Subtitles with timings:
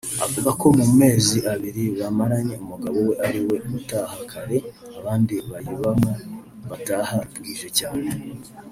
[0.25, 4.57] Avuga ko mu mezi abiri bamaranye umugabo we ariwe utaha kare
[4.97, 6.11] abandi bayibamo
[6.69, 8.07] bataha bwije cyane